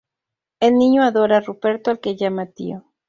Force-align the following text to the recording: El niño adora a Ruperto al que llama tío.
El 0.59 0.79
niño 0.79 1.03
adora 1.03 1.37
a 1.37 1.41
Ruperto 1.41 1.91
al 1.91 1.99
que 1.99 2.15
llama 2.15 2.47
tío. 2.47 2.85